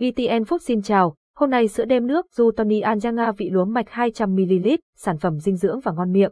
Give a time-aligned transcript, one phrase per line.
[0.00, 3.86] VTN Food xin chào, hôm nay sữa đêm nước Du Tony Anjanga vị lúa mạch
[3.88, 6.30] 200ml, sản phẩm dinh dưỡng và ngon miệng.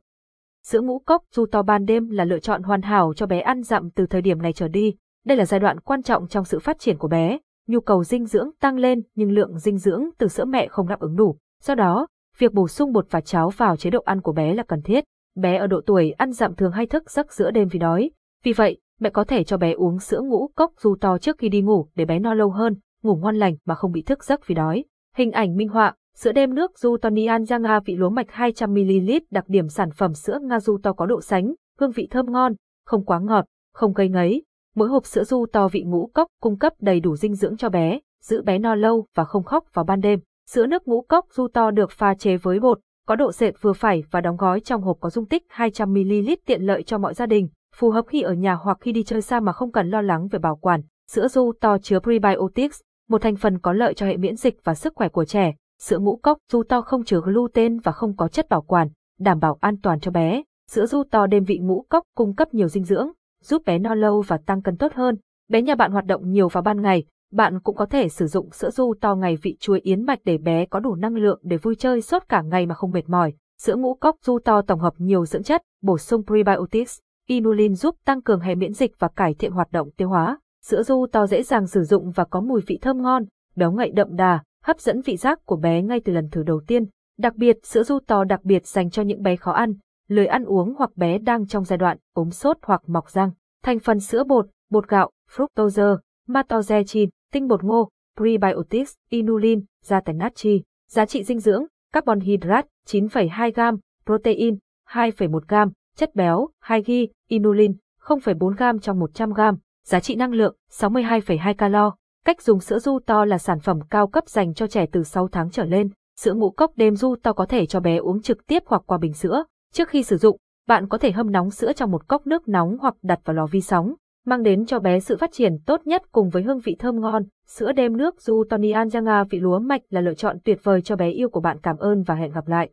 [0.67, 3.62] Sữa ngũ cốc Du to ban đêm là lựa chọn hoàn hảo cho bé ăn
[3.62, 4.94] dặm từ thời điểm này trở đi.
[5.26, 8.27] Đây là giai đoạn quan trọng trong sự phát triển của bé, nhu cầu dinh
[8.27, 11.37] dưỡng tăng lên nhưng lượng dinh dưỡng từ sữa mẹ không đáp ứng đủ.
[11.62, 12.07] Do đó,
[12.39, 15.05] việc bổ sung bột và cháo vào chế độ ăn của bé là cần thiết.
[15.37, 18.11] Bé ở độ tuổi ăn dặm thường hay thức giấc giữa đêm vì đói.
[18.45, 21.48] Vì vậy, mẹ có thể cho bé uống sữa ngũ cốc Du to trước khi
[21.48, 24.46] đi ngủ để bé no lâu hơn ngủ ngon lành mà không bị thức giấc
[24.46, 24.84] vì đói.
[25.16, 27.26] Hình ảnh minh họa, sữa đêm nước Du Tony
[27.61, 31.20] Nga vị lúa mạch 200ml đặc điểm sản phẩm sữa Nga Du to có độ
[31.20, 32.53] sánh, hương vị thơm ngon,
[32.87, 33.45] không quá ngọt,
[33.75, 34.42] không gây ngấy.
[34.75, 37.69] Mỗi hộp sữa Du to vị ngũ cốc cung cấp đầy đủ dinh dưỡng cho
[37.69, 40.20] bé, giữ bé no lâu và không khóc vào ban đêm.
[40.51, 43.73] Sữa nước ngũ cốc Du to được pha chế với bột, có độ sệt vừa
[43.73, 47.27] phải và đóng gói trong hộp có dung tích 200ml tiện lợi cho mọi gia
[47.27, 50.01] đình, phù hợp khi ở nhà hoặc khi đi chơi xa mà không cần lo
[50.01, 50.80] lắng về bảo quản.
[51.11, 54.75] Sữa Du to chứa prebiotics, một thành phần có lợi cho hệ miễn dịch và
[54.75, 55.55] sức khỏe của trẻ.
[55.80, 59.39] Sữa ngũ cốc du to không chứa gluten và không có chất bảo quản, đảm
[59.39, 60.42] bảo an toàn cho bé.
[60.70, 63.09] Sữa du to đêm vị ngũ cốc cung cấp nhiều dinh dưỡng,
[63.42, 65.17] giúp bé no lâu và tăng cân tốt hơn.
[65.48, 68.51] Bé nhà bạn hoạt động nhiều vào ban ngày, bạn cũng có thể sử dụng
[68.51, 71.56] sữa du to ngày vị chuối yến mạch để bé có đủ năng lượng để
[71.56, 73.33] vui chơi suốt cả ngày mà không mệt mỏi.
[73.62, 76.98] Sữa ngũ cốc du to tổng hợp nhiều dưỡng chất, bổ sung prebiotics,
[77.29, 80.39] inulin giúp tăng cường hệ miễn dịch và cải thiện hoạt động tiêu hóa.
[80.62, 83.25] Sữa du to dễ dàng sử dụng và có mùi vị thơm ngon,
[83.56, 86.61] béo ngậy đậm đà, hấp dẫn vị giác của bé ngay từ lần thử đầu
[86.67, 86.84] tiên.
[87.19, 89.75] Đặc biệt, sữa du to đặc biệt dành cho những bé khó ăn,
[90.09, 93.31] lười ăn uống hoặc bé đang trong giai đoạn ốm sốt hoặc mọc răng.
[93.62, 100.19] Thành phần sữa bột, bột gạo, fructose, maltodextrin, tinh bột ngô, prebiotics, inulin, gia thành
[100.19, 106.83] natri, giá trị dinh dưỡng, carbon hydrate 9,2 g, protein 2,1 g, chất béo 2
[106.83, 106.91] g,
[107.29, 109.41] inulin 0,4 g trong 100 g,
[109.89, 111.94] giá trị năng lượng 62,2 calo.
[112.25, 115.28] Cách dùng sữa du to là sản phẩm cao cấp dành cho trẻ từ 6
[115.28, 115.91] tháng trở lên.
[116.20, 118.98] Sữa ngũ cốc đêm du to có thể cho bé uống trực tiếp hoặc qua
[118.98, 119.45] bình sữa.
[119.72, 120.36] Trước khi sử dụng,
[120.67, 123.46] bạn có thể hâm nóng sữa trong một cốc nước nóng hoặc đặt vào lò
[123.46, 123.95] vi sóng,
[124.27, 127.23] mang đến cho bé sự phát triển tốt nhất cùng với hương vị thơm ngon.
[127.46, 130.96] Sữa đêm nước du Tony Anjanga vị lúa mạch là lựa chọn tuyệt vời cho
[130.96, 131.56] bé yêu của bạn.
[131.62, 132.70] Cảm ơn và hẹn gặp lại.